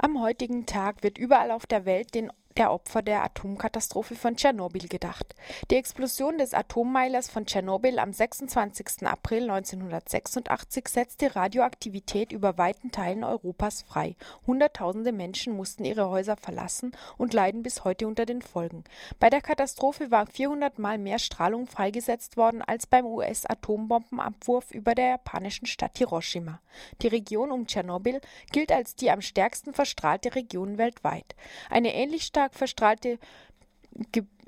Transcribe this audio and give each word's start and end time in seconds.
Am 0.00 0.20
heutigen 0.20 0.64
Tag 0.64 1.02
wird 1.02 1.18
überall 1.18 1.50
auf 1.50 1.66
der 1.66 1.84
Welt 1.84 2.14
den 2.14 2.30
der 2.58 2.72
Opfer 2.72 3.02
der 3.02 3.22
Atomkatastrophe 3.22 4.16
von 4.16 4.36
Tschernobyl 4.36 4.88
gedacht. 4.88 5.34
Die 5.70 5.76
Explosion 5.76 6.38
des 6.38 6.54
Atommeilers 6.54 7.30
von 7.30 7.46
Tschernobyl 7.46 7.98
am 7.98 8.12
26. 8.12 9.06
April 9.06 9.42
1986 9.50 10.88
setzte 10.88 11.36
Radioaktivität 11.36 12.32
über 12.32 12.58
weiten 12.58 12.90
Teilen 12.90 13.24
Europas 13.24 13.82
frei. 13.82 14.16
Hunderttausende 14.46 15.12
Menschen 15.12 15.56
mussten 15.56 15.84
ihre 15.84 16.08
Häuser 16.10 16.36
verlassen 16.36 16.92
und 17.16 17.32
leiden 17.32 17.62
bis 17.62 17.84
heute 17.84 18.06
unter 18.06 18.26
den 18.26 18.42
Folgen. 18.42 18.84
Bei 19.20 19.30
der 19.30 19.40
Katastrophe 19.40 20.10
war 20.10 20.26
400 20.26 20.78
Mal 20.78 20.98
mehr 20.98 21.18
Strahlung 21.18 21.66
freigesetzt 21.66 22.36
worden 22.36 22.62
als 22.62 22.86
beim 22.86 23.06
US-Atombombenabwurf 23.06 24.72
über 24.72 24.94
der 24.94 25.08
japanischen 25.08 25.66
Stadt 25.66 25.98
Hiroshima. 25.98 26.60
Die 27.02 27.08
Region 27.08 27.52
um 27.52 27.66
Tschernobyl 27.66 28.20
gilt 28.52 28.72
als 28.72 28.96
die 28.96 29.10
am 29.10 29.20
stärksten 29.20 29.72
verstrahlte 29.72 30.34
Region 30.34 30.78
weltweit. 30.78 31.34
Eine 31.70 31.94
ähnlich 31.94 32.24
stark 32.24 32.47
stark 32.48 32.54
verstrahlte 32.54 33.18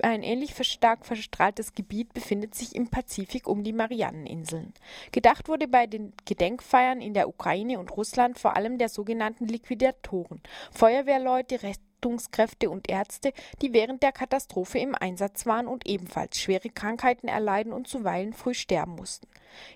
ein 0.01 0.23
ähnlich 0.23 0.53
stark 0.65 1.05
verstrahltes 1.05 1.73
Gebiet 1.73 2.13
befindet 2.13 2.55
sich 2.55 2.75
im 2.75 2.89
Pazifik 2.89 3.47
um 3.47 3.63
die 3.63 3.73
Marianneninseln. 3.73 4.73
Gedacht 5.11 5.49
wurde 5.49 5.67
bei 5.67 5.87
den 5.87 6.13
Gedenkfeiern 6.25 7.01
in 7.01 7.13
der 7.13 7.27
Ukraine 7.27 7.79
und 7.79 7.95
Russland 7.95 8.39
vor 8.39 8.55
allem 8.55 8.77
der 8.77 8.87
sogenannten 8.87 9.47
Liquidatoren, 9.47 10.41
Feuerwehrleute, 10.71 11.63
Rettungskräfte 12.01 12.69
und 12.69 12.89
Ärzte, 12.89 13.31
die 13.61 13.73
während 13.73 14.01
der 14.01 14.11
Katastrophe 14.11 14.79
im 14.79 14.95
Einsatz 14.95 15.45
waren 15.45 15.67
und 15.67 15.87
ebenfalls 15.87 16.39
schwere 16.39 16.69
Krankheiten 16.69 17.27
erleiden 17.27 17.73
und 17.73 17.87
zuweilen 17.87 18.33
früh 18.33 18.55
sterben 18.55 18.95
mussten. 18.95 19.27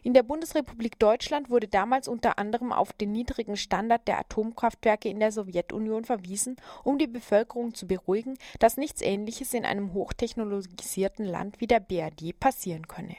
In 0.02 0.14
der 0.14 0.24
Bundesrepublik 0.24 0.98
Deutschland 0.98 1.50
wurde 1.50 1.68
damals 1.68 2.08
unter 2.08 2.40
anderem 2.40 2.72
auf 2.72 2.94
den 2.94 3.12
niedrigen 3.12 3.58
Standard 3.58 4.08
der 4.08 4.20
Atomkraftwerke 4.20 5.10
in 5.10 5.20
der 5.20 5.32
Sowjetunion 5.32 6.06
verwiesen, 6.06 6.56
um 6.84 6.98
die 6.98 7.08
Bevölkerung 7.08 7.76
zu 7.76 7.86
beruhigen, 7.86 8.38
dass 8.60 8.78
nichts 8.78 9.02
Ähnliches 9.02 9.54
in 9.54 9.66
einem 9.66 9.94
hochtechnologisierten 9.94 11.26
Land 11.26 11.62
wie 11.62 11.68
der 11.68 11.80
BRD 11.80 12.40
passieren 12.40 12.88
könne 12.88 13.16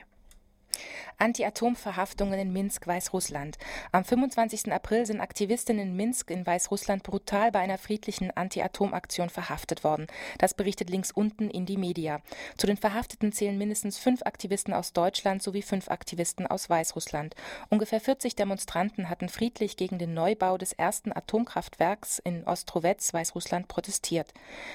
Anti-Atom-Verhaftungen 1.19 2.39
in 2.39 2.53
Minsk, 2.53 2.87
Weißrussland. 2.87 3.57
Am 3.93 4.05
25. 4.05 4.73
April 4.73 5.07
sind 5.07 5.21
Aktivistinnen 5.21 5.89
in 5.89 5.97
Minsk 5.97 6.31
in 6.31 6.47
Weißrussland 6.47 7.03
brutal 7.03 7.51
bei 7.51 7.61
einer 7.61 7.79
friedlichen 7.79 8.31
Anti-Atom-Aktion 8.31 9.31
verhaftet 9.31 9.83
worden. 9.83 10.07
Das 10.39 10.55
berichtet 10.55 10.91
links 10.91 11.11
unten 11.11 11.49
in 11.49 11.65
die 11.65 11.79
Media. 11.79 12.21
Zu 12.59 12.67
den 12.67 12.77
Verhafteten 12.77 13.33
zählen 13.33 13.57
mindestens 13.57 13.99
fünf 13.99 14.23
Aktivisten 14.27 14.75
aus 14.75 14.93
Deutschland 14.93 15.43
sowie 15.43 15.63
fünf 15.63 15.89
Aktivisten 15.89 16.47
aus 16.47 16.69
Weißrussland. 16.69 17.35
Ungefähr 17.71 18.01
40 18.01 18.37
Demonstranten 18.37 19.09
hatten 19.09 19.29
friedlich 19.29 19.77
gegen 19.77 19.99
den 19.99 20.13
Neubau 20.13 20.59
des 20.59 20.75
ersten 20.75 21.17
Atomkraftwerks 21.17 22.19
in 22.19 22.45
Ostrowetz, 22.45 23.15
Weißrussland, 23.15 23.69
protestiert. 23.69 24.35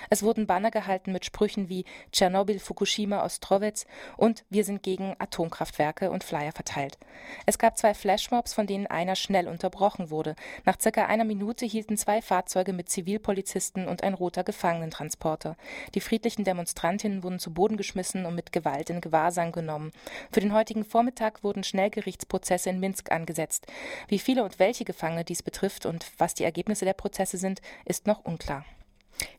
Es 0.09 0.23
wurden 0.23 0.47
Banner 0.47 0.72
gehalten 0.72 1.11
mit 1.11 1.25
Sprüchen 1.25 1.69
wie 1.69 1.85
Tschernobyl, 2.11 2.59
Fukushima, 2.59 3.23
Ostrowetz 3.23 3.85
und 4.17 4.44
Wir 4.49 4.63
sind 4.63 4.81
gegen 4.81 5.16
Atomkraftwerke 5.19 5.91
und 6.00 6.23
Flyer 6.23 6.52
verteilt. 6.52 6.97
Es 7.45 7.59
gab 7.59 7.78
zwei 7.78 7.94
Flashmobs, 7.94 8.53
von 8.53 8.67
denen 8.67 8.88
einer 8.88 9.16
schnell 9.16 9.47
unterbrochen 9.47 10.09
wurde. 10.09 10.36
Nach 10.66 10.80
circa 10.80 11.06
einer 11.06 11.25
Minute 11.25 11.66
hielten 11.66 11.97
zwei 11.97 12.22
Fahrzeuge 12.22 12.73
mit 12.73 12.89
Zivilpolizisten 12.89 13.88
und 13.88 14.03
ein 14.03 14.14
roter 14.14 14.44
Gefangenentransporter. 14.44 15.58
Die 15.94 16.02
friedlichen 16.02 16.44
Demonstrantinnen 16.44 17.23
wurden 17.23 17.39
zu 17.39 17.53
Boden 17.53 17.78
geschmissen 17.78 18.25
und 18.25 18.36
mit 18.36 18.52
Gewalt 18.52 18.89
in 18.89 19.02
Gewahrsam 19.02 19.52
genommen. 19.52 19.92
Für 20.31 20.39
den 20.39 20.53
heutigen 20.53 20.86
Vormittag 20.86 21.44
wurden 21.44 21.64
Schnellgerichtsprozesse 21.64 22.69
in 22.69 22.80
Minsk 22.80 23.12
angesetzt. 23.12 23.67
Wie 24.08 24.19
viele 24.19 24.44
und 24.44 24.59
welche 24.59 24.86
Gefangene 24.86 25.25
dies 25.25 25.44
betrifft 25.44 25.86
und 25.86 26.06
was 26.17 26.34
die 26.34 26.44
Ergebnisse 26.44 26.86
der 26.86 26.94
Prozesse 26.94 27.38
sind, 27.38 27.62
ist 27.86 28.08
noch 28.08 28.23
unklar. 28.23 28.66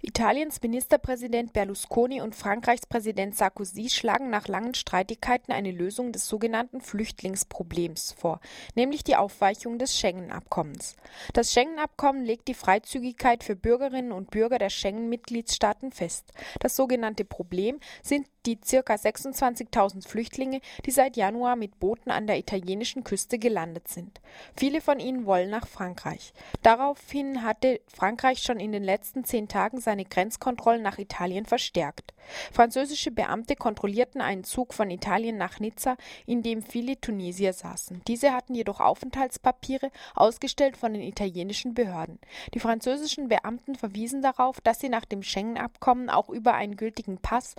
Italiens 0.05 0.61
Ministerpräsident 0.61 1.53
Berlusconi 1.53 2.20
und 2.20 2.34
Frankreichs 2.34 2.86
Präsident 2.86 3.36
Sarkozy 3.36 3.89
schlagen 3.89 4.31
nach 4.31 4.48
langen 4.48 4.75
Streitigkeiten 4.75 5.53
eine 5.53 5.70
Lösung 5.70 6.11
des 6.11 6.27
sogenannten 6.27 6.80
Flüchtlingsproblems 6.80 8.11
vor, 8.18 8.40
nämlich 8.74 9.05
die 9.05 9.14
Aufweichung 9.14 9.79
des 9.79 9.96
Schengen-Abkommens. 9.96 10.96
Das 11.35 11.52
Schengen-Abkommen 11.52 12.24
legt 12.24 12.48
die 12.48 12.55
Freizügigkeit 12.55 13.45
für 13.45 13.55
Bürgerinnen 13.55 14.11
und 14.11 14.33
Bürger 14.33 14.58
der 14.58 14.70
Schengen-Mitgliedstaaten 14.70 15.92
fest. 15.92 16.33
Das 16.58 16.74
sogenannte 16.74 17.24
Problem 17.24 17.79
sind 18.02 18.27
die 18.47 18.57
ca. 18.57 18.95
26.000 18.95 20.07
Flüchtlinge, 20.07 20.61
die 20.85 20.91
seit 20.91 21.17
Januar 21.17 21.57
mit 21.57 21.79
Booten 21.79 22.11
an 22.11 22.27
der 22.27 22.39
italienischen 22.39 23.05
Küste 23.05 23.39
gelandet 23.39 23.89
sind. 23.89 24.20
Viele 24.57 24.80
von 24.80 25.01
ihnen 25.01 25.27
wollen 25.27 25.51
nach 25.51 25.67
Frankreich. 25.67 26.33
Daraufhin 26.63 27.42
hatte 27.42 27.81
Frankreich 27.86 28.42
schon 28.42 28.61
in 28.61 28.73
den 28.73 28.85
letzten 28.85 29.25
zehn 29.25 29.48
Tagen 29.48 29.81
seine 29.81 30.05
Grenzkontrollen 30.05 30.83
nach 30.83 30.98
Italien 30.98 31.47
verstärkt. 31.47 32.14
Französische 32.52 33.11
Beamte 33.11 33.57
kontrollierten 33.57 34.20
einen 34.20 34.45
Zug 34.45 34.75
von 34.75 34.91
Italien 34.91 35.36
nach 35.36 35.61
Nizza, 35.61 35.97
in 36.27 36.42
dem 36.42 36.63
viele 36.63 37.01
Tunesier 37.01 37.52
saßen. 37.52 38.02
Diese 38.07 38.33
hatten 38.33 38.55
jedoch 38.55 38.81
Aufenthaltspapiere, 38.81 39.91
ausgestellt 40.14 40.77
von 40.77 40.92
den 40.92 41.02
italienischen 41.02 41.75
Behörden. 41.75 42.19
Die 42.55 42.61
französischen 42.61 43.29
Beamten 43.29 43.75
verwiesen 43.75 44.23
darauf, 44.23 44.61
dass 44.61 44.81
sie 44.81 44.89
nach 44.89 45.05
dem 45.05 45.23
Schengen-Abkommen 45.23 46.11
auch 46.11 46.29
über 46.29 46.55
einen 46.55 46.77
gültigen 46.77 47.19
Pass 47.19 47.55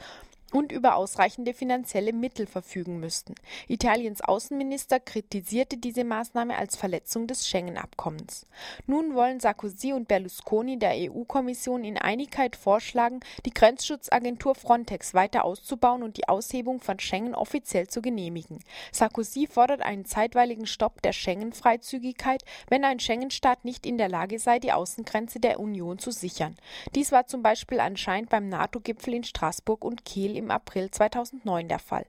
und 0.53 0.71
über 0.71 0.95
ausreichende 0.95 1.53
finanzielle 1.53 2.13
Mittel 2.13 2.45
verfügen 2.45 2.99
müssten. 2.99 3.35
Italiens 3.67 4.21
Außenminister 4.21 4.99
kritisierte 4.99 5.77
diese 5.77 6.03
Maßnahme 6.03 6.55
als 6.55 6.75
Verletzung 6.75 7.27
des 7.27 7.47
Schengen-Abkommens. 7.47 8.45
Nun 8.85 9.15
wollen 9.15 9.39
Sarkozy 9.39 9.93
und 9.93 10.07
Berlusconi 10.07 10.77
der 10.77 10.93
EU-Kommission 10.95 11.83
in 11.83 11.97
Einigkeit 11.97 12.55
vorschlagen, 12.55 13.19
die 13.45 13.53
Grenzschutzagentur 13.53 14.55
Frontex 14.55 15.13
weiter 15.13 15.43
auszubauen 15.43 16.03
und 16.03 16.17
die 16.17 16.29
Aushebung 16.29 16.79
von 16.79 16.99
Schengen 16.99 17.33
offiziell 17.33 17.87
zu 17.87 18.01
genehmigen. 18.01 18.59
Sarkozy 18.91 19.47
fordert 19.47 19.81
einen 19.81 20.05
zeitweiligen 20.05 20.67
Stopp 20.67 21.01
der 21.01 21.13
Schengen-Freizügigkeit, 21.13 22.43
wenn 22.69 22.85
ein 22.85 22.99
Schengen-Staat 22.99 23.65
nicht 23.65 23.85
in 23.85 23.97
der 23.97 24.09
Lage 24.09 24.37
sei, 24.37 24.59
die 24.59 24.71
Außengrenze 24.71 25.39
der 25.39 25.59
Union 25.59 25.97
zu 25.97 26.11
sichern. 26.11 26.55
Dies 26.93 27.11
war 27.11 27.25
zum 27.25 27.41
Beispiel 27.41 27.79
anscheinend 27.79 28.29
beim 28.29 28.49
NATO-Gipfel 28.49 29.15
in 29.15 29.23
Straßburg 29.23 29.83
und 29.83 30.05
Kiel 30.05 30.37
im 30.37 30.42
April 30.51 30.91
2009 30.91 31.67
der 31.67 31.79
Fall. 31.79 32.05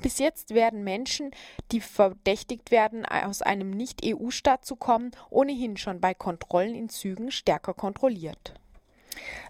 Bis 0.00 0.18
jetzt 0.18 0.54
werden 0.54 0.84
Menschen, 0.84 1.30
die 1.72 1.80
verdächtigt 1.80 2.70
werden, 2.70 3.04
aus 3.06 3.42
einem 3.42 3.70
Nicht-EU-Staat 3.70 4.64
zu 4.64 4.76
kommen, 4.76 5.10
ohnehin 5.30 5.76
schon 5.76 6.00
bei 6.00 6.14
Kontrollen 6.14 6.74
in 6.74 6.88
Zügen 6.88 7.30
stärker 7.30 7.74
kontrolliert. 7.74 8.54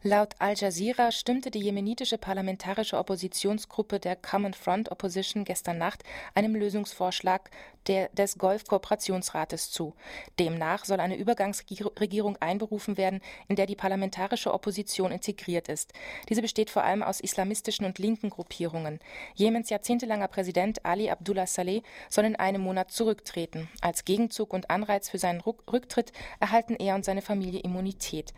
Laut 0.03 0.35
Al 0.39 0.55
Jazeera 0.55 1.13
stimmte 1.13 1.51
die 1.51 1.61
jemenitische 1.61 2.19
parlamentarische 2.19 2.99
Oppositionsgruppe 2.99 3.99
der 4.01 4.17
Common 4.17 4.55
Front 4.55 4.91
Opposition 4.91 5.45
gestern 5.45 5.79
Nacht 5.79 6.05
einem 6.35 6.55
Lösungsvorschlag 6.55 7.51
der, 7.89 8.09
des 8.11 8.39
Golf-Kooperationsrates 8.39 9.71
zu. 9.71 9.95
Demnach 10.39 10.85
soll 10.85 11.01
eine 11.01 11.17
Übergangsregierung 11.17 12.37
einberufen 12.37 12.97
werden, 12.97 13.21
in 13.49 13.57
der 13.57 13.67
die 13.67 13.77
parlamentarische 13.77 14.53
Opposition 14.53 15.11
integriert 15.11 15.69
ist. 15.69 15.93
Diese 16.29 16.43
besteht 16.43 16.71
vor 16.71 16.85
allem 16.85 17.03
aus 17.03 17.21
islamistischen 17.21 17.87
und 17.87 17.99
linken 17.99 18.31
Gruppierungen. 18.31 19.01
Jemens 19.35 19.71
jahrzehntelanger 19.71 20.29
Präsident 20.29 20.85
Ali 20.85 21.11
Abdullah 21.11 21.47
Saleh 21.47 21.83
soll 22.09 22.27
in 22.27 22.37
einem 22.37 22.63
Monat 22.63 22.91
zurücktreten. 22.91 23.69
Als 23.81 24.05
Gegenzug 24.05 24.53
und 24.53 24.71
Anreiz 24.71 25.09
für 25.09 25.19
seinen 25.19 25.41
Rücktritt 25.41 26.13
erhalten 26.41 26.77
er 26.77 26.95
und 26.95 27.05
seine 27.05 27.23
Familie 27.23 27.61
Immunität. 27.61 28.35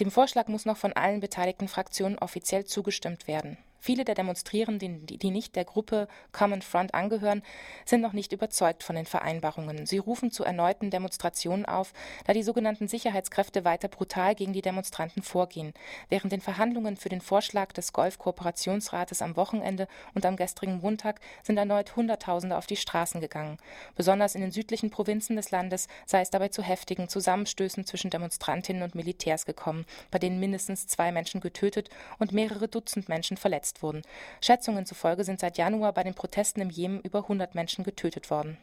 Dem 0.00 0.10
Vorschlag 0.10 0.48
muss 0.48 0.64
noch 0.64 0.73
von 0.76 0.92
allen 0.92 1.20
beteiligten 1.20 1.68
Fraktionen 1.68 2.18
offiziell 2.18 2.64
zugestimmt 2.64 3.26
werden. 3.28 3.56
Viele 3.84 4.06
der 4.06 4.14
Demonstrierenden, 4.14 5.04
die 5.04 5.30
nicht 5.30 5.56
der 5.56 5.66
Gruppe 5.66 6.08
Common 6.32 6.62
Front 6.62 6.94
angehören, 6.94 7.42
sind 7.84 8.00
noch 8.00 8.14
nicht 8.14 8.32
überzeugt 8.32 8.82
von 8.82 8.96
den 8.96 9.04
Vereinbarungen. 9.04 9.84
Sie 9.84 9.98
rufen 9.98 10.30
zu 10.30 10.42
erneuten 10.42 10.88
Demonstrationen 10.88 11.66
auf, 11.66 11.92
da 12.26 12.32
die 12.32 12.42
sogenannten 12.42 12.88
Sicherheitskräfte 12.88 13.66
weiter 13.66 13.88
brutal 13.88 14.34
gegen 14.36 14.54
die 14.54 14.62
Demonstranten 14.62 15.22
vorgehen. 15.22 15.74
Während 16.08 16.32
den 16.32 16.40
Verhandlungen 16.40 16.96
für 16.96 17.10
den 17.10 17.20
Vorschlag 17.20 17.72
des 17.72 17.92
Golf-Kooperationsrates 17.92 19.20
am 19.20 19.36
Wochenende 19.36 19.86
und 20.14 20.24
am 20.24 20.36
gestrigen 20.36 20.80
Montag 20.80 21.20
sind 21.42 21.58
erneut 21.58 21.94
Hunderttausende 21.94 22.56
auf 22.56 22.66
die 22.66 22.76
Straßen 22.76 23.20
gegangen. 23.20 23.58
Besonders 23.96 24.34
in 24.34 24.40
den 24.40 24.50
südlichen 24.50 24.88
Provinzen 24.88 25.36
des 25.36 25.50
Landes 25.50 25.88
sei 26.06 26.22
es 26.22 26.30
dabei 26.30 26.48
zu 26.48 26.62
heftigen 26.62 27.10
Zusammenstößen 27.10 27.84
zwischen 27.84 28.08
Demonstrantinnen 28.08 28.82
und 28.82 28.94
Militärs 28.94 29.44
gekommen, 29.44 29.84
bei 30.10 30.18
denen 30.18 30.40
mindestens 30.40 30.86
zwei 30.86 31.12
Menschen 31.12 31.42
getötet 31.42 31.90
und 32.18 32.32
mehrere 32.32 32.66
Dutzend 32.66 33.10
Menschen 33.10 33.36
verletzt 33.36 33.73
verletzt 33.74 33.82
wurden. 33.82 34.02
Schätzungen 34.40 34.86
zufolge 34.86 35.24
sind 35.24 35.40
seit 35.40 35.58
Januar 35.58 35.92
bei 35.92 36.02
den 36.02 36.14
Protesten 36.14 36.60
im 36.60 36.70
Jemen 36.70 37.00
über 37.00 37.20
100 37.20 37.54
Menschen 37.54 37.84
getötet 37.84 38.30
worden. 38.30 38.58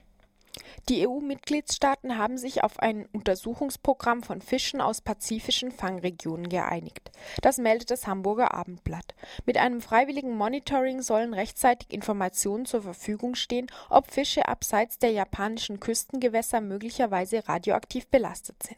Die 0.89 1.07
EU-Mitgliedstaaten 1.07 2.18
haben 2.18 2.38
sich 2.38 2.63
auf 2.63 2.80
ein 2.80 3.07
Untersuchungsprogramm 3.13 4.24
von 4.24 4.42
Fischen 4.42 4.81
aus 4.81 5.01
pazifischen 5.01 5.71
Fangregionen 5.71 6.50
geeinigt. 6.50 7.12
Das 7.42 7.57
meldet 7.57 7.92
das 7.92 8.07
Hamburger 8.07 8.53
Abendblatt. 8.53 9.13
Mit 9.45 9.57
einem 9.57 9.81
freiwilligen 9.81 10.36
Monitoring 10.36 11.01
sollen 11.01 11.33
rechtzeitig 11.33 11.94
Informationen 11.94 12.65
zur 12.65 12.81
Verfügung 12.81 13.36
stehen, 13.36 13.68
ob 13.89 14.12
Fische 14.12 14.48
abseits 14.48 14.98
der 14.98 15.12
japanischen 15.12 15.80
Küstengewässer 15.80 16.62
möglicherweise 16.62 17.47
radioaktiv 17.47 18.07
belastet 18.07 18.62
sind. 18.63 18.77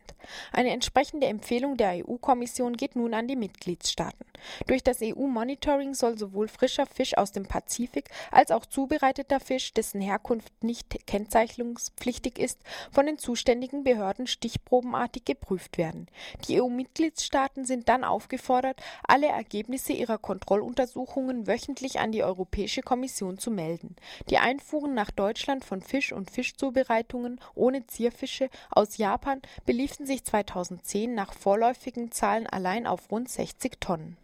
Eine 0.52 0.72
entsprechende 0.72 1.28
Empfehlung 1.28 1.78
der 1.78 2.06
EU-Kommission 2.06 2.78
geht 2.78 2.96
nun 2.96 3.14
an 3.14 3.28
die 3.28 3.36
Mitgliedstaaten. 3.36 4.26
Durch 4.68 4.84
das 4.84 5.00
EU-Monitoring 5.02 5.94
soll 5.94 6.18
sowohl 6.18 6.48
frischer 6.48 6.86
Fisch 6.86 7.18
aus 7.18 7.32
dem 7.32 7.46
Pazifik 7.46 8.10
als 8.32 8.52
auch 8.52 8.66
zubereiteter 8.66 9.40
Fisch, 9.40 9.74
dessen 9.74 10.02
Herkunft 10.02 10.64
nicht 10.64 11.08
kennzeichnungspflichtig 11.64 12.40
ist, 12.40 12.60
von 12.92 13.06
den 13.06 13.18
zuständigen 13.18 13.84
Behörden 13.84 14.28
stichprobenartig 14.28 15.26
geprüft 15.26 15.78
werden. 15.78 16.08
Die 16.48 16.62
EU-Mitgliedstaaten 16.62 17.66
sind 17.66 17.90
dann 17.90 18.04
aufgefordert, 18.04 18.82
alle 19.04 19.28
Ergebnisse 19.28 19.94
ihrer 19.94 20.18
Kontrolluntersuchungen 20.18 21.48
wöchentlich 21.48 22.00
an 22.00 22.12
die 22.12 22.24
Europäische 22.24 22.82
Kommission 22.82 23.38
zu 23.38 23.52
melden. 23.52 23.96
Die 24.30 24.38
Einfuhren 24.38 24.94
nach 24.94 25.12
Deutschland 25.12 25.66
von 25.66 25.82
Fisch 25.82 26.12
und 26.12 26.32
Fischzubereitungen 26.32 27.40
ohne 27.56 27.86
Zierfische 27.88 28.50
aus 28.70 28.98
Japan 28.98 29.42
beliefen 29.66 30.06
sich 30.06 30.24
2010 30.24 31.14
nach 31.14 31.34
vorläufigen 31.34 32.12
Zahlen 32.12 32.48
allein 32.48 32.88
auf 32.88 33.12
rund 33.12 33.30
60 33.30 33.80
Tonnen. 33.80 34.18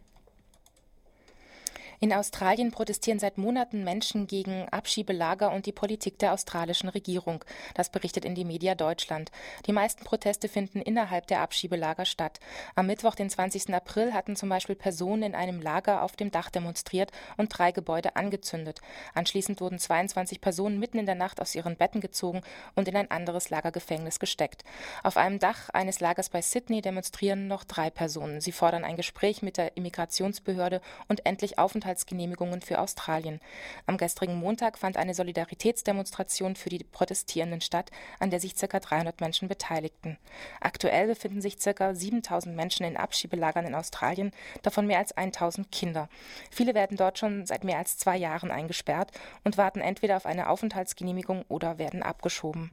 In 2.02 2.14
Australien 2.14 2.70
protestieren 2.70 3.18
seit 3.18 3.36
Monaten 3.36 3.84
Menschen 3.84 4.26
gegen 4.26 4.66
Abschiebelager 4.70 5.52
und 5.52 5.66
die 5.66 5.72
Politik 5.72 6.18
der 6.18 6.32
australischen 6.32 6.88
Regierung. 6.88 7.44
Das 7.74 7.90
berichtet 7.90 8.24
in 8.24 8.34
die 8.34 8.46
Media 8.46 8.74
Deutschland. 8.74 9.30
Die 9.66 9.72
meisten 9.72 10.02
Proteste 10.02 10.48
finden 10.48 10.80
innerhalb 10.80 11.26
der 11.26 11.42
Abschiebelager 11.42 12.06
statt. 12.06 12.40
Am 12.74 12.86
Mittwoch, 12.86 13.14
den 13.14 13.28
20. 13.28 13.74
April, 13.74 14.14
hatten 14.14 14.34
zum 14.34 14.48
Beispiel 14.48 14.76
Personen 14.76 15.24
in 15.24 15.34
einem 15.34 15.60
Lager 15.60 16.02
auf 16.02 16.16
dem 16.16 16.30
Dach 16.30 16.48
demonstriert 16.48 17.12
und 17.36 17.48
drei 17.50 17.70
Gebäude 17.70 18.16
angezündet. 18.16 18.80
Anschließend 19.12 19.60
wurden 19.60 19.78
22 19.78 20.40
Personen 20.40 20.78
mitten 20.78 20.98
in 20.98 21.06
der 21.06 21.16
Nacht 21.16 21.38
aus 21.38 21.54
ihren 21.54 21.76
Betten 21.76 22.00
gezogen 22.00 22.40
und 22.74 22.88
in 22.88 22.96
ein 22.96 23.10
anderes 23.10 23.50
Lagergefängnis 23.50 24.18
gesteckt. 24.18 24.64
Auf 25.02 25.18
einem 25.18 25.38
Dach 25.38 25.68
eines 25.68 26.00
Lagers 26.00 26.30
bei 26.30 26.40
Sydney 26.40 26.80
demonstrieren 26.80 27.46
noch 27.46 27.64
drei 27.64 27.90
Personen. 27.90 28.40
Sie 28.40 28.52
fordern 28.52 28.84
ein 28.84 28.96
Gespräch 28.96 29.42
mit 29.42 29.58
der 29.58 29.76
Immigrationsbehörde 29.76 30.80
und 31.06 31.26
endlich 31.26 31.58
Aufenthalt 31.58 31.89
Aufenthaltsgenehmigungen 31.90 32.62
für 32.62 32.78
Australien. 32.78 33.40
Am 33.86 33.96
gestrigen 33.96 34.36
Montag 34.36 34.78
fand 34.78 34.96
eine 34.96 35.12
Solidaritätsdemonstration 35.12 36.54
für 36.54 36.68
die 36.68 36.84
Protestierenden 36.84 37.60
statt, 37.60 37.90
an 38.20 38.30
der 38.30 38.38
sich 38.38 38.54
ca. 38.54 38.78
300 38.78 39.20
Menschen 39.20 39.48
beteiligten. 39.48 40.16
Aktuell 40.60 41.08
befinden 41.08 41.40
sich 41.40 41.58
ca. 41.58 41.94
7000 41.94 42.54
Menschen 42.54 42.86
in 42.86 42.96
Abschiebelagern 42.96 43.66
in 43.66 43.74
Australien, 43.74 44.30
davon 44.62 44.86
mehr 44.86 44.98
als 44.98 45.12
1000 45.12 45.72
Kinder. 45.72 46.08
Viele 46.50 46.74
werden 46.74 46.96
dort 46.96 47.18
schon 47.18 47.44
seit 47.44 47.64
mehr 47.64 47.78
als 47.78 47.98
zwei 47.98 48.16
Jahren 48.16 48.52
eingesperrt 48.52 49.10
und 49.42 49.58
warten 49.58 49.80
entweder 49.80 50.16
auf 50.16 50.26
eine 50.26 50.48
Aufenthaltsgenehmigung 50.48 51.44
oder 51.48 51.78
werden 51.78 52.04
abgeschoben. 52.04 52.70